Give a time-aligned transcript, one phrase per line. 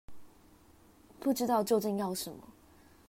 [1.19, 2.47] 不知道究竟要什麼